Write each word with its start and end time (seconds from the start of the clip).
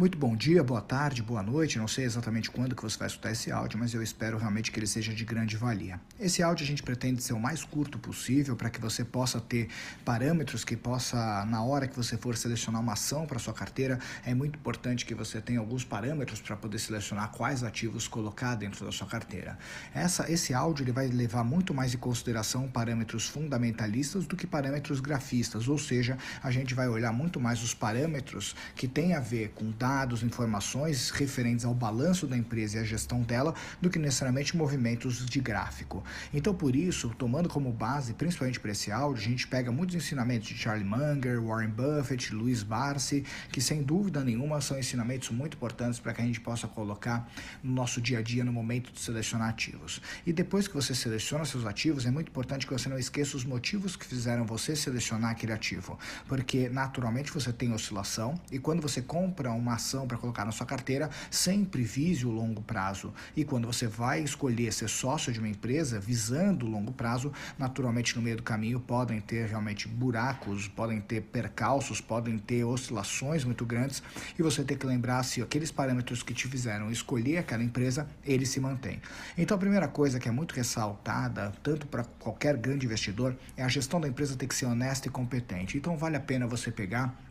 Muito 0.00 0.16
bom 0.16 0.34
dia, 0.34 0.64
boa 0.64 0.80
tarde, 0.80 1.22
boa 1.22 1.42
noite. 1.42 1.76
Não 1.76 1.86
sei 1.86 2.06
exatamente 2.06 2.50
quando 2.50 2.74
que 2.74 2.82
você 2.82 2.96
vai 2.96 3.06
escutar 3.06 3.32
esse 3.32 3.52
áudio, 3.52 3.78
mas 3.78 3.92
eu 3.92 4.02
espero 4.02 4.38
realmente 4.38 4.72
que 4.72 4.78
ele 4.78 4.86
seja 4.86 5.12
de 5.12 5.26
grande 5.26 5.58
valia. 5.58 6.00
Esse 6.18 6.42
áudio 6.42 6.64
a 6.64 6.66
gente 6.66 6.82
pretende 6.82 7.22
ser 7.22 7.34
o 7.34 7.38
mais 7.38 7.64
curto 7.64 7.98
possível 7.98 8.56
para 8.56 8.70
que 8.70 8.80
você 8.80 9.04
possa 9.04 9.38
ter 9.42 9.68
parâmetros 10.02 10.64
que 10.64 10.74
possa, 10.74 11.44
na 11.44 11.62
hora 11.62 11.86
que 11.86 11.94
você 11.94 12.16
for 12.16 12.34
selecionar 12.34 12.80
uma 12.80 12.94
ação 12.94 13.26
para 13.26 13.38
sua 13.38 13.52
carteira, 13.52 13.98
é 14.24 14.32
muito 14.32 14.58
importante 14.58 15.04
que 15.04 15.14
você 15.14 15.38
tenha 15.38 15.60
alguns 15.60 15.84
parâmetros 15.84 16.40
para 16.40 16.56
poder 16.56 16.78
selecionar 16.78 17.30
quais 17.32 17.62
ativos 17.62 18.08
colocar 18.08 18.54
dentro 18.54 18.86
da 18.86 18.92
sua 18.92 19.06
carteira. 19.06 19.58
Essa, 19.92 20.32
esse 20.32 20.54
áudio 20.54 20.82
ele 20.82 20.92
vai 20.92 21.08
levar 21.08 21.44
muito 21.44 21.74
mais 21.74 21.92
em 21.92 21.98
consideração 21.98 22.66
parâmetros 22.68 23.28
fundamentalistas 23.28 24.26
do 24.26 24.34
que 24.34 24.46
parâmetros 24.46 24.98
grafistas, 24.98 25.68
ou 25.68 25.76
seja, 25.76 26.16
a 26.42 26.50
gente 26.50 26.72
vai 26.72 26.88
olhar 26.88 27.12
muito 27.12 27.38
mais 27.38 27.62
os 27.62 27.74
parâmetros 27.74 28.56
que 28.74 28.88
têm 28.88 29.14
a 29.14 29.20
ver 29.20 29.50
com 29.50 29.70
dados 29.72 29.89
dados, 29.90 30.22
informações 30.22 31.10
referentes 31.10 31.64
ao 31.64 31.74
balanço 31.74 32.24
da 32.24 32.36
empresa 32.36 32.76
e 32.76 32.80
à 32.80 32.84
gestão 32.84 33.22
dela 33.22 33.52
do 33.80 33.90
que 33.90 33.98
necessariamente 33.98 34.56
movimentos 34.56 35.26
de 35.26 35.40
gráfico. 35.40 36.04
Então, 36.32 36.54
por 36.54 36.76
isso, 36.76 37.10
tomando 37.18 37.48
como 37.48 37.72
base, 37.72 38.14
principalmente 38.14 38.60
para 38.60 38.70
esse 38.70 38.92
áudio, 38.92 39.20
a 39.20 39.28
gente 39.28 39.48
pega 39.48 39.72
muitos 39.72 39.96
ensinamentos 39.96 40.46
de 40.46 40.56
Charlie 40.56 40.86
Munger, 40.86 41.42
Warren 41.42 41.70
Buffett, 41.70 42.32
Luiz 42.32 42.62
Barsi, 42.62 43.24
que 43.50 43.60
sem 43.60 43.82
dúvida 43.82 44.22
nenhuma 44.22 44.60
são 44.60 44.78
ensinamentos 44.78 45.30
muito 45.30 45.56
importantes 45.56 45.98
para 45.98 46.14
que 46.14 46.22
a 46.22 46.24
gente 46.24 46.40
possa 46.40 46.68
colocar 46.68 47.28
no 47.60 47.72
nosso 47.72 48.00
dia 48.00 48.20
a 48.20 48.22
dia 48.22 48.44
no 48.44 48.52
momento 48.52 48.92
de 48.92 49.00
selecionar 49.00 49.48
ativos. 49.48 50.00
E 50.24 50.32
depois 50.32 50.68
que 50.68 50.74
você 50.74 50.94
seleciona 50.94 51.44
seus 51.44 51.66
ativos, 51.66 52.06
é 52.06 52.12
muito 52.12 52.28
importante 52.28 52.64
que 52.64 52.72
você 52.72 52.88
não 52.88 52.98
esqueça 52.98 53.36
os 53.36 53.44
motivos 53.44 53.96
que 53.96 54.06
fizeram 54.06 54.46
você 54.46 54.76
selecionar 54.76 55.32
aquele 55.32 55.52
ativo, 55.52 55.98
porque 56.28 56.68
naturalmente 56.68 57.32
você 57.32 57.52
tem 57.52 57.72
oscilação 57.72 58.40
e 58.52 58.58
quando 58.60 58.80
você 58.80 59.02
compra 59.02 59.50
uma 59.50 59.79
ação 59.80 60.06
para 60.06 60.18
colocar 60.18 60.44
na 60.44 60.52
sua 60.52 60.66
carteira, 60.66 61.08
sempre 61.30 61.82
vise 61.82 62.26
o 62.26 62.30
longo 62.30 62.62
prazo. 62.62 63.12
E 63.34 63.44
quando 63.44 63.66
você 63.66 63.86
vai 63.86 64.20
escolher 64.20 64.72
ser 64.72 64.88
sócio 64.88 65.32
de 65.32 65.38
uma 65.38 65.48
empresa 65.48 65.98
visando 65.98 66.66
o 66.66 66.68
longo 66.68 66.92
prazo, 66.92 67.32
naturalmente 67.58 68.14
no 68.14 68.22
meio 68.22 68.36
do 68.36 68.42
caminho 68.42 68.78
podem 68.78 69.20
ter 69.20 69.48
realmente 69.48 69.88
buracos, 69.88 70.68
podem 70.68 71.00
ter 71.00 71.22
percalços, 71.22 72.00
podem 72.00 72.38
ter 72.38 72.62
oscilações 72.64 73.42
muito 73.42 73.64
grandes 73.64 74.02
e 74.38 74.42
você 74.42 74.62
tem 74.62 74.76
que 74.76 74.86
lembrar 74.86 75.22
se 75.22 75.40
aqueles 75.40 75.72
parâmetros 75.72 76.22
que 76.22 76.34
te 76.34 76.46
fizeram 76.46 76.90
escolher 76.90 77.38
aquela 77.38 77.64
empresa, 77.64 78.06
eles 78.24 78.50
se 78.50 78.60
mantêm. 78.60 79.00
Então 79.36 79.56
a 79.56 79.60
primeira 79.60 79.88
coisa 79.88 80.20
que 80.20 80.28
é 80.28 80.32
muito 80.32 80.54
ressaltada, 80.54 81.52
tanto 81.62 81.86
para 81.86 82.04
qualquer 82.04 82.56
grande 82.56 82.84
investidor, 82.84 83.34
é 83.56 83.62
a 83.62 83.68
gestão 83.68 84.00
da 84.00 84.08
empresa 84.08 84.36
ter 84.36 84.46
que 84.46 84.54
ser 84.54 84.66
honesta 84.66 85.08
e 85.08 85.10
competente. 85.10 85.78
Então 85.78 85.96
vale 85.96 86.16
a 86.16 86.20
pena 86.20 86.46
você 86.46 86.70
pegar 86.70 87.29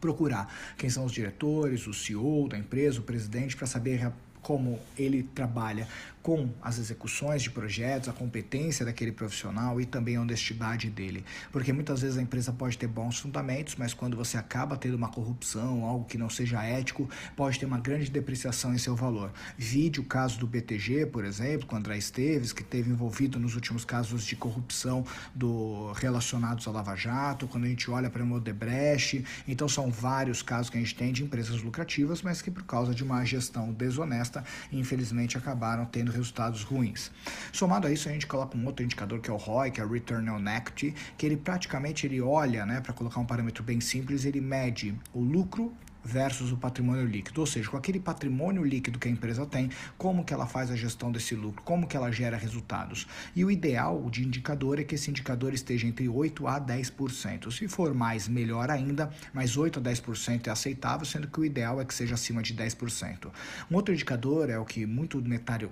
procurar. 0.00 0.52
Quem 0.76 0.88
são 0.88 1.04
os 1.04 1.12
diretores, 1.12 1.86
o 1.86 1.94
CEO 1.94 2.48
da 2.48 2.58
empresa, 2.58 3.00
o 3.00 3.02
presidente, 3.02 3.56
para 3.56 3.66
saber 3.66 3.96
como 4.42 4.78
ele 4.98 5.22
trabalha 5.22 5.86
com 6.22 6.50
as 6.60 6.78
execuções 6.78 7.42
de 7.42 7.50
projetos, 7.50 8.08
a 8.08 8.12
competência 8.12 8.84
daquele 8.84 9.12
profissional 9.12 9.80
e 9.80 9.86
também 9.86 10.16
a 10.16 10.20
honestidade 10.20 10.90
dele. 10.90 11.24
Porque 11.50 11.72
muitas 11.72 12.02
vezes 12.02 12.18
a 12.18 12.22
empresa 12.22 12.52
pode 12.52 12.76
ter 12.76 12.86
bons 12.86 13.18
fundamentos, 13.18 13.76
mas 13.76 13.94
quando 13.94 14.16
você 14.16 14.36
acaba 14.36 14.76
tendo 14.76 14.94
uma 14.94 15.08
corrupção, 15.08 15.84
algo 15.84 16.04
que 16.04 16.18
não 16.18 16.28
seja 16.28 16.62
ético, 16.62 17.08
pode 17.34 17.58
ter 17.58 17.66
uma 17.66 17.78
grande 17.78 18.10
depreciação 18.10 18.74
em 18.74 18.78
seu 18.78 18.94
valor. 18.94 19.32
Vide 19.56 19.98
o 19.98 20.04
caso 20.04 20.38
do 20.38 20.46
BTG, 20.46 21.06
por 21.06 21.24
exemplo, 21.24 21.66
com 21.66 21.76
André 21.76 21.96
Esteves, 21.96 22.52
que 22.52 22.62
teve 22.62 22.90
envolvido 22.90 23.38
nos 23.38 23.54
últimos 23.54 23.84
casos 23.84 24.24
de 24.24 24.36
corrupção 24.36 25.04
do 25.34 25.92
relacionados 25.92 26.68
à 26.68 26.70
Lava 26.70 26.94
Jato, 26.94 27.48
quando 27.48 27.64
a 27.64 27.68
gente 27.68 27.90
olha 27.90 28.10
para 28.10 28.22
o 28.22 28.32
Odebrecht, 28.32 29.24
então 29.48 29.68
são 29.68 29.90
vários 29.90 30.42
casos 30.42 30.68
que 30.70 30.76
a 30.76 30.80
gente 30.80 30.94
tem 30.94 31.12
de 31.12 31.22
empresas 31.22 31.62
lucrativas, 31.62 32.22
mas 32.22 32.42
que 32.42 32.50
por 32.50 32.64
causa 32.64 32.94
de 32.94 33.02
uma 33.02 33.24
gestão 33.24 33.72
desonesta, 33.72 34.29
infelizmente 34.72 35.36
acabaram 35.36 35.84
tendo 35.84 36.10
resultados 36.10 36.62
ruins. 36.62 37.10
Somado 37.52 37.86
a 37.86 37.92
isso, 37.92 38.08
a 38.08 38.12
gente 38.12 38.26
coloca 38.26 38.56
um 38.56 38.66
outro 38.66 38.84
indicador 38.84 39.20
que 39.20 39.30
é 39.30 39.32
o 39.32 39.36
ROI, 39.36 39.70
que 39.70 39.80
é 39.80 39.84
o 39.84 39.88
Return 39.88 40.28
on 40.30 40.48
Equity, 40.48 40.94
que 41.16 41.26
ele 41.26 41.36
praticamente 41.36 42.06
ele 42.06 42.20
olha, 42.20 42.66
né, 42.66 42.80
para 42.80 42.92
colocar 42.92 43.20
um 43.20 43.26
parâmetro 43.26 43.62
bem 43.62 43.80
simples, 43.80 44.24
ele 44.24 44.40
mede 44.40 44.94
o 45.12 45.20
lucro 45.20 45.74
versus 46.04 46.52
o 46.52 46.56
patrimônio 46.56 47.06
líquido, 47.06 47.40
ou 47.40 47.46
seja, 47.46 47.68
com 47.70 47.76
aquele 47.76 48.00
patrimônio 48.00 48.64
líquido 48.64 48.98
que 48.98 49.08
a 49.08 49.10
empresa 49.10 49.46
tem, 49.46 49.70
como 49.98 50.24
que 50.24 50.32
ela 50.32 50.46
faz 50.46 50.70
a 50.70 50.76
gestão 50.76 51.12
desse 51.12 51.34
lucro, 51.34 51.62
como 51.62 51.86
que 51.86 51.96
ela 51.96 52.10
gera 52.10 52.36
resultados. 52.36 53.06
E 53.34 53.44
o 53.44 53.50
ideal 53.50 54.08
de 54.10 54.24
indicador 54.24 54.78
é 54.78 54.84
que 54.84 54.94
esse 54.94 55.10
indicador 55.10 55.52
esteja 55.54 55.86
entre 55.86 56.08
8 56.08 56.46
a 56.46 56.60
10%. 56.60 57.50
Se 57.50 57.68
for 57.68 57.94
mais, 57.94 58.28
melhor 58.28 58.70
ainda, 58.70 59.10
mas 59.32 59.56
8 59.56 59.78
a 59.78 59.82
10% 59.82 60.46
é 60.46 60.50
aceitável, 60.50 61.04
sendo 61.04 61.28
que 61.28 61.40
o 61.40 61.44
ideal 61.44 61.80
é 61.80 61.84
que 61.84 61.94
seja 61.94 62.14
acima 62.14 62.42
de 62.42 62.54
10%. 62.54 63.30
Um 63.70 63.76
outro 63.76 63.94
indicador 63.94 64.50
é 64.50 64.58
o 64.58 64.64
que 64.64 64.86
muito 64.86 65.18
o 65.18 65.22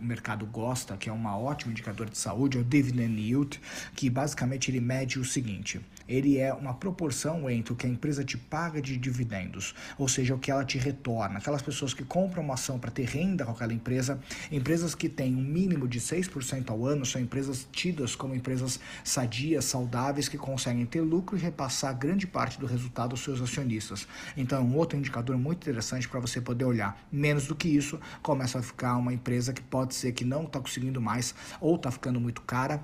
mercado 0.01 0.47
gosta, 0.47 0.97
que 0.97 1.09
é 1.09 1.13
um 1.13 1.27
ótimo 1.27 1.73
indicador 1.73 2.09
de 2.09 2.19
saúde, 2.19 2.59
é 2.59 2.61
o 2.61 2.65
dividend 2.65 3.21
yield, 3.21 3.61
que 3.95 4.11
basicamente 4.11 4.71
ele 4.71 4.81
mede 4.81 5.19
o 5.19 5.25
seguinte: 5.25 5.81
ele 6.09 6.39
é 6.39 6.53
uma 6.53 6.75
proporção 6.75 7.49
entre 7.51 7.73
o 7.73 7.77
que 7.77 7.87
a 7.87 7.91
empresa 7.91 8.25
te 8.25 8.37
paga 8.37 8.81
de 8.81 8.97
dividendos, 8.97 9.75
ou 9.97 10.09
seja, 10.09 10.18
o 10.35 10.39
que 10.39 10.51
ela 10.51 10.65
te 10.65 10.79
retorna. 10.79 11.39
Aquelas 11.39 11.63
pessoas 11.63 11.95
que 11.95 12.05
compram 12.05 12.43
uma 12.43 12.55
ação 12.55 12.79
para 12.79 12.91
ter 12.91 13.07
renda 13.07 13.45
com 13.45 13.53
aquela 13.53 13.73
empresa, 13.73 14.19
empresas 14.51 14.95
que 14.95 15.09
têm 15.09 15.35
um 15.35 15.43
mínimo 15.43 15.87
de 15.87 16.01
6% 16.01 16.71
ao 16.71 16.87
ano, 16.87 17.05
são 17.07 17.21
empresas 17.21 17.67
tidas 17.73 18.15
como 18.15 18.35
empresas 18.35 18.81
sadias, 19.05 19.65
saudáveis, 19.65 20.29
que 20.29 20.39
conseguem 20.39 20.85
ter 20.87 21.01
lucro 21.01 21.37
e 21.37 21.41
repassar 21.41 21.97
grande 21.97 22.27
parte 22.27 22.59
do 22.59 22.67
resultado 22.67 23.13
aos 23.13 23.21
seus 23.21 23.41
acionistas. 23.41 24.07
Então, 24.37 24.59
é 24.59 24.63
um 24.63 24.77
outro 24.77 24.99
indicador 24.99 25.37
muito 25.39 25.63
interessante 25.63 26.09
para 26.09 26.21
você 26.21 26.41
poder 26.41 26.65
olhar. 26.65 26.99
Menos 27.11 27.47
do 27.47 27.55
que 27.55 27.69
isso, 27.69 28.01
começa 28.23 28.59
a 28.59 28.63
ficar 28.63 28.97
uma 28.97 29.13
empresa 29.13 29.53
que 29.53 29.63
pode 29.63 29.95
ser 29.95 30.13
que 30.13 30.25
não 30.25 30.45
está 30.45 30.61
conseguindo 30.61 31.01
mais 31.01 31.35
ou 31.61 31.77
está 31.77 31.91
ficando 31.91 32.21
muito 32.21 32.43
cara 32.43 32.83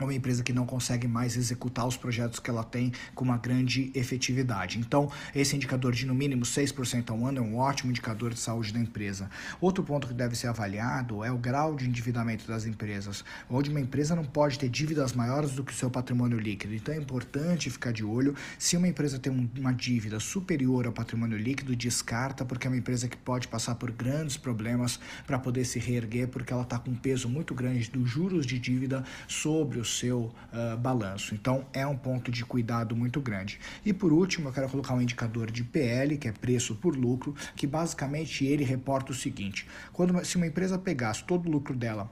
uma 0.00 0.14
empresa 0.14 0.42
que 0.42 0.52
não 0.52 0.66
consegue 0.66 1.06
mais 1.06 1.36
executar 1.36 1.86
os 1.86 1.96
projetos 1.96 2.40
que 2.40 2.50
ela 2.50 2.64
tem 2.64 2.92
com 3.14 3.24
uma 3.24 3.36
grande 3.36 3.92
efetividade. 3.94 4.78
Então, 4.78 5.10
esse 5.34 5.54
indicador 5.54 5.92
de 5.92 6.04
no 6.04 6.14
mínimo 6.14 6.42
6% 6.42 7.10
ao 7.10 7.26
ano 7.26 7.38
é 7.38 7.40
um 7.40 7.56
ótimo 7.56 7.90
indicador 7.90 8.34
de 8.34 8.40
saúde 8.40 8.72
da 8.72 8.80
empresa. 8.80 9.30
Outro 9.60 9.84
ponto 9.84 10.08
que 10.08 10.14
deve 10.14 10.34
ser 10.34 10.48
avaliado 10.48 11.22
é 11.22 11.30
o 11.30 11.38
grau 11.38 11.76
de 11.76 11.88
endividamento 11.88 12.46
das 12.46 12.66
empresas, 12.66 13.24
onde 13.48 13.70
uma 13.70 13.80
empresa 13.80 14.16
não 14.16 14.24
pode 14.24 14.58
ter 14.58 14.68
dívidas 14.68 15.12
maiores 15.12 15.52
do 15.52 15.62
que 15.62 15.72
o 15.72 15.76
seu 15.76 15.90
patrimônio 15.90 16.38
líquido. 16.38 16.74
Então, 16.74 16.94
é 16.94 16.98
importante 16.98 17.70
ficar 17.70 17.92
de 17.92 18.04
olho. 18.04 18.34
Se 18.58 18.76
uma 18.76 18.88
empresa 18.88 19.18
tem 19.18 19.32
uma 19.56 19.72
dívida 19.72 20.18
superior 20.18 20.86
ao 20.86 20.92
patrimônio 20.92 21.38
líquido, 21.38 21.76
descarta, 21.76 22.44
porque 22.44 22.66
é 22.66 22.70
uma 22.70 22.76
empresa 22.76 23.08
que 23.08 23.16
pode 23.16 23.46
passar 23.46 23.76
por 23.76 23.90
grandes 23.92 24.36
problemas 24.36 24.98
para 25.26 25.38
poder 25.38 25.64
se 25.64 25.78
reerguer, 25.78 26.28
porque 26.28 26.52
ela 26.52 26.62
está 26.62 26.78
com 26.78 26.90
um 26.90 26.96
peso 26.96 27.28
muito 27.28 27.54
grande 27.54 27.90
dos 27.90 28.08
juros 28.08 28.46
de 28.46 28.58
dívida 28.58 29.04
sobre 29.28 29.83
o 29.84 29.86
seu 29.86 30.32
uh, 30.52 30.76
balanço. 30.78 31.34
Então, 31.34 31.64
é 31.72 31.86
um 31.86 31.96
ponto 31.96 32.32
de 32.32 32.44
cuidado 32.44 32.96
muito 32.96 33.20
grande. 33.20 33.60
E 33.84 33.92
por 33.92 34.12
último, 34.12 34.48
eu 34.48 34.52
quero 34.52 34.68
colocar 34.68 34.94
um 34.94 35.00
indicador 35.00 35.50
de 35.50 35.62
PL, 35.62 36.16
que 36.18 36.26
é 36.26 36.32
preço 36.32 36.74
por 36.74 36.96
lucro, 36.96 37.34
que 37.54 37.66
basicamente 37.66 38.44
ele 38.44 38.64
reporta 38.64 39.12
o 39.12 39.14
seguinte: 39.14 39.66
quando 39.92 40.24
se 40.24 40.36
uma 40.36 40.46
empresa 40.46 40.78
pegasse 40.78 41.22
todo 41.24 41.46
o 41.46 41.50
lucro 41.50 41.76
dela 41.76 42.10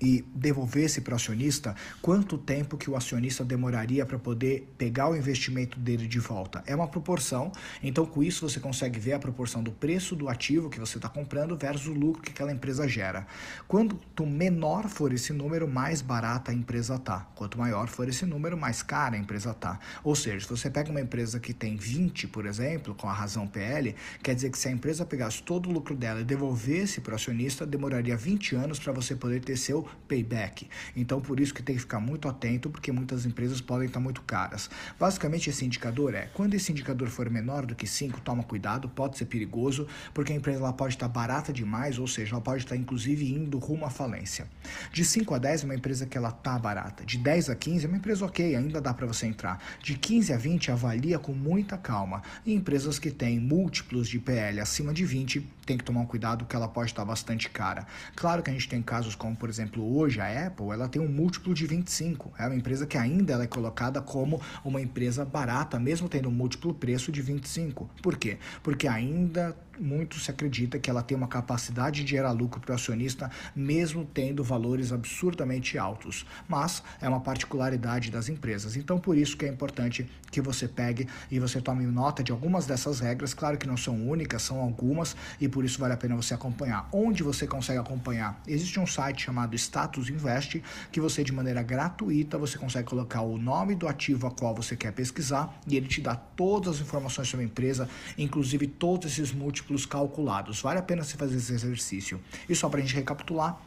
e 0.00 0.24
devolvesse 0.34 1.00
para 1.00 1.12
o 1.12 1.16
acionista, 1.16 1.74
quanto 2.02 2.38
tempo 2.38 2.76
que 2.76 2.90
o 2.90 2.96
acionista 2.96 3.44
demoraria 3.44 4.04
para 4.04 4.18
poder 4.18 4.72
pegar 4.76 5.08
o 5.08 5.16
investimento 5.16 5.78
dele 5.78 6.06
de 6.06 6.18
volta? 6.18 6.62
É 6.66 6.74
uma 6.74 6.88
proporção, 6.88 7.52
então 7.82 8.04
com 8.06 8.22
isso 8.22 8.48
você 8.48 8.60
consegue 8.60 8.98
ver 8.98 9.14
a 9.14 9.18
proporção 9.18 9.62
do 9.62 9.72
preço 9.72 10.14
do 10.14 10.28
ativo 10.28 10.68
que 10.68 10.78
você 10.78 10.98
está 10.98 11.08
comprando 11.08 11.56
versus 11.56 11.86
o 11.86 11.92
lucro 11.92 12.22
que 12.22 12.30
aquela 12.30 12.52
empresa 12.52 12.86
gera. 12.88 13.26
Quanto 13.66 13.96
menor 14.26 14.88
for 14.88 15.12
esse 15.12 15.32
número, 15.32 15.68
mais 15.68 16.02
barata 16.02 16.50
a 16.50 16.54
empresa 16.54 16.98
tá. 16.98 17.28
Quanto 17.34 17.58
maior 17.58 17.88
for 17.88 18.08
esse 18.08 18.26
número, 18.26 18.56
mais 18.56 18.82
cara 18.82 19.16
a 19.16 19.18
empresa 19.18 19.54
tá. 19.54 19.78
Ou 20.04 20.14
seja, 20.14 20.46
se 20.46 20.50
você 20.50 20.70
pega 20.70 20.90
uma 20.90 21.00
empresa 21.00 21.40
que 21.40 21.52
tem 21.52 21.76
20, 21.76 22.28
por 22.28 22.46
exemplo, 22.46 22.94
com 22.94 23.08
a 23.08 23.12
razão 23.12 23.46
PL, 23.46 23.94
quer 24.22 24.34
dizer 24.34 24.50
que 24.50 24.58
se 24.58 24.68
a 24.68 24.70
empresa 24.70 25.04
pegasse 25.04 25.42
todo 25.42 25.68
o 25.68 25.72
lucro 25.72 25.94
dela 25.94 26.20
e 26.20 26.24
devolvesse 26.24 27.00
para 27.00 27.12
o 27.12 27.14
acionista, 27.14 27.66
demoraria 27.66 28.16
20 28.16 28.56
anos 28.56 28.78
para 28.78 28.92
você 28.92 29.14
poder 29.14 29.40
ter 29.40 29.56
seu 29.56 29.85
payback. 30.08 30.68
Então, 30.94 31.20
por 31.20 31.40
isso 31.40 31.52
que 31.52 31.62
tem 31.62 31.76
que 31.76 31.82
ficar 31.82 32.00
muito 32.00 32.28
atento, 32.28 32.70
porque 32.70 32.92
muitas 32.92 33.26
empresas 33.26 33.60
podem 33.60 33.86
estar 33.86 34.00
muito 34.00 34.22
caras. 34.22 34.70
Basicamente, 34.98 35.50
esse 35.50 35.64
indicador 35.64 36.14
é, 36.14 36.28
quando 36.34 36.54
esse 36.54 36.70
indicador 36.72 37.08
for 37.08 37.28
menor 37.30 37.66
do 37.66 37.74
que 37.74 37.86
5, 37.86 38.20
toma 38.20 38.42
cuidado, 38.42 38.88
pode 38.88 39.18
ser 39.18 39.26
perigoso, 39.26 39.86
porque 40.12 40.32
a 40.32 40.36
empresa 40.36 40.60
ela 40.60 40.72
pode 40.72 40.94
estar 40.94 41.08
barata 41.08 41.52
demais, 41.52 41.98
ou 41.98 42.06
seja, 42.06 42.34
ela 42.34 42.40
pode 42.40 42.64
estar 42.64 42.76
inclusive 42.76 43.32
indo 43.32 43.58
rumo 43.58 43.84
à 43.84 43.90
falência. 43.90 44.46
De 44.92 45.04
5 45.04 45.34
a 45.34 45.38
10 45.38 45.62
é 45.62 45.64
uma 45.64 45.74
empresa 45.74 46.06
que 46.06 46.16
ela 46.16 46.28
está 46.28 46.58
barata. 46.58 47.04
De 47.04 47.18
10 47.18 47.50
a 47.50 47.54
15 47.54 47.84
é 47.84 47.88
uma 47.88 47.96
empresa 47.96 48.24
ok, 48.24 48.54
ainda 48.54 48.80
dá 48.80 48.92
para 48.92 49.06
você 49.06 49.26
entrar. 49.26 49.62
De 49.82 49.94
15 49.94 50.32
a 50.32 50.36
20 50.36 50.70
avalia 50.70 51.18
com 51.18 51.32
muita 51.32 51.76
calma. 51.76 52.22
E 52.44 52.54
empresas 52.54 52.98
que 52.98 53.10
têm 53.10 53.40
múltiplos 53.40 54.08
de 54.08 54.18
PL 54.18 54.60
acima 54.60 54.92
de 54.92 55.04
20, 55.04 55.40
tem 55.66 55.76
que 55.76 55.84
tomar 55.84 56.00
um 56.00 56.06
cuidado 56.06 56.44
que 56.44 56.54
ela 56.54 56.68
pode 56.68 56.90
estar 56.90 57.04
bastante 57.04 57.50
cara. 57.50 57.86
Claro 58.14 58.42
que 58.42 58.50
a 58.50 58.52
gente 58.52 58.68
tem 58.68 58.80
casos 58.80 59.14
como, 59.14 59.34
por 59.34 59.48
exemplo, 59.48 59.75
hoje 59.82 60.20
a 60.20 60.46
Apple 60.46 60.70
ela 60.70 60.88
tem 60.88 61.00
um 61.00 61.08
múltiplo 61.08 61.54
de 61.54 61.66
25. 61.66 62.32
É 62.38 62.46
uma 62.46 62.54
empresa 62.54 62.86
que 62.86 62.96
ainda 62.96 63.32
ela 63.32 63.44
é 63.44 63.46
colocada 63.46 64.00
como 64.00 64.40
uma 64.64 64.80
empresa 64.80 65.24
barata, 65.24 65.78
mesmo 65.78 66.08
tendo 66.08 66.28
um 66.28 66.32
múltiplo 66.32 66.74
preço 66.74 67.10
de 67.10 67.22
25. 67.22 67.88
Por 68.02 68.16
quê? 68.16 68.38
Porque 68.62 68.88
ainda 68.88 69.56
muito 69.80 70.18
se 70.18 70.30
acredita 70.30 70.78
que 70.78 70.90
ela 70.90 71.02
tem 71.02 71.16
uma 71.16 71.28
capacidade 71.28 72.04
de 72.04 72.10
gerar 72.10 72.32
lucro 72.32 72.60
para 72.60 72.72
o 72.72 72.74
acionista, 72.74 73.30
mesmo 73.54 74.04
tendo 74.04 74.42
valores 74.42 74.92
absurdamente 74.92 75.78
altos. 75.78 76.26
Mas 76.48 76.82
é 77.00 77.08
uma 77.08 77.20
particularidade 77.20 78.10
das 78.10 78.28
empresas. 78.28 78.76
Então, 78.76 78.98
por 78.98 79.16
isso 79.16 79.36
que 79.36 79.44
é 79.44 79.48
importante 79.48 80.08
que 80.30 80.40
você 80.40 80.68
pegue 80.68 81.08
e 81.30 81.38
você 81.38 81.60
tome 81.60 81.86
nota 81.86 82.22
de 82.22 82.32
algumas 82.32 82.66
dessas 82.66 83.00
regras. 83.00 83.32
Claro 83.32 83.58
que 83.58 83.66
não 83.66 83.76
são 83.76 84.08
únicas, 84.08 84.42
são 84.42 84.60
algumas, 84.60 85.16
e 85.40 85.48
por 85.48 85.64
isso 85.64 85.78
vale 85.78 85.94
a 85.94 85.96
pena 85.96 86.14
você 86.16 86.34
acompanhar. 86.34 86.88
Onde 86.92 87.22
você 87.22 87.46
consegue 87.46 87.78
acompanhar? 87.78 88.40
Existe 88.46 88.78
um 88.78 88.86
site 88.86 89.24
chamado 89.24 89.54
Status 89.56 90.08
Invest, 90.08 90.62
que 90.92 91.00
você, 91.00 91.24
de 91.24 91.32
maneira 91.32 91.62
gratuita, 91.62 92.38
você 92.38 92.58
consegue 92.58 92.88
colocar 92.88 93.22
o 93.22 93.38
nome 93.38 93.74
do 93.74 93.88
ativo 93.88 94.26
a 94.26 94.30
qual 94.30 94.54
você 94.54 94.76
quer 94.76 94.92
pesquisar 94.92 95.58
e 95.66 95.76
ele 95.76 95.86
te 95.86 96.00
dá 96.00 96.14
todas 96.14 96.76
as 96.76 96.80
informações 96.80 97.28
sobre 97.28 97.44
a 97.44 97.48
empresa, 97.48 97.88
inclusive 98.16 98.66
todos 98.66 99.12
esses 99.12 99.32
múltiplos 99.66 99.84
calculados. 99.84 100.60
Vale 100.60 100.78
a 100.78 100.82
pena 100.82 101.02
você 101.02 101.16
fazer 101.16 101.36
esse 101.36 101.52
exercício. 101.52 102.20
E 102.48 102.54
só 102.54 102.68
para 102.68 102.78
a 102.78 102.82
gente 102.82 102.94
recapitular, 102.94 103.60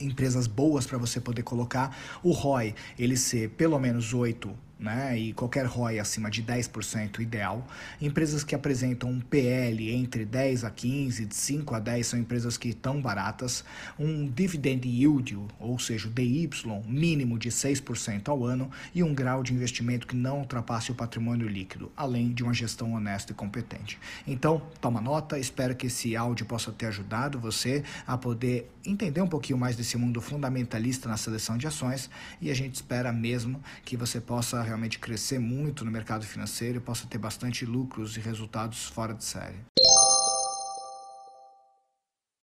empresas 0.00 0.46
boas 0.46 0.86
para 0.86 0.96
você 0.96 1.20
poder 1.20 1.42
colocar, 1.42 1.96
o 2.22 2.32
ROI 2.32 2.74
ele 2.98 3.16
ser 3.16 3.50
pelo 3.50 3.78
menos 3.78 4.14
8 4.14 4.50
né, 4.78 5.18
e 5.18 5.32
qualquer 5.32 5.66
ROI 5.66 5.98
acima 5.98 6.30
de 6.30 6.42
10% 6.42 7.20
ideal. 7.20 7.66
Empresas 8.00 8.44
que 8.44 8.54
apresentam 8.54 9.10
um 9.10 9.20
PL 9.20 9.90
entre 9.90 10.24
10 10.24 10.64
a 10.64 10.70
15, 10.70 11.26
de 11.26 11.34
5 11.34 11.74
a 11.74 11.78
10 11.80 12.06
são 12.06 12.18
empresas 12.18 12.56
que 12.56 12.68
estão 12.68 13.00
baratas. 13.00 13.64
Um 13.98 14.28
dividend 14.28 14.86
yield, 14.86 15.38
ou 15.58 15.78
seja, 15.78 16.08
DY, 16.08 16.48
mínimo 16.86 17.38
de 17.38 17.50
6% 17.50 18.28
ao 18.28 18.44
ano 18.44 18.70
e 18.94 19.02
um 19.02 19.14
grau 19.14 19.42
de 19.42 19.52
investimento 19.52 20.06
que 20.06 20.14
não 20.14 20.40
ultrapasse 20.40 20.92
o 20.92 20.94
patrimônio 20.94 21.48
líquido, 21.48 21.90
além 21.96 22.32
de 22.32 22.42
uma 22.42 22.54
gestão 22.54 22.92
honesta 22.92 23.32
e 23.32 23.34
competente. 23.34 23.98
Então, 24.26 24.62
toma 24.80 25.00
nota, 25.00 25.38
espero 25.38 25.74
que 25.74 25.86
esse 25.88 26.16
áudio 26.16 26.46
possa 26.46 26.70
ter 26.70 26.86
ajudado 26.86 27.38
você 27.38 27.82
a 28.06 28.16
poder 28.16 28.70
entender 28.84 29.20
um 29.20 29.28
pouquinho 29.28 29.58
mais 29.58 29.76
desse 29.76 29.96
mundo 29.96 30.20
fundamentalista 30.20 31.08
na 31.08 31.16
seleção 31.16 31.58
de 31.58 31.66
ações 31.66 32.08
e 32.40 32.50
a 32.50 32.54
gente 32.54 32.74
espera 32.74 33.12
mesmo 33.12 33.62
que 33.84 33.96
você 33.96 34.20
possa 34.20 34.62
realmente 34.68 34.98
crescer 34.98 35.38
muito 35.38 35.84
no 35.84 35.90
mercado 35.90 36.24
financeiro 36.24 36.78
e 36.78 36.80
possa 36.80 37.06
ter 37.06 37.18
bastante 37.18 37.66
lucros 37.66 38.16
e 38.16 38.20
resultados 38.20 38.84
fora 38.84 39.14
de 39.14 39.24
série. 39.24 39.56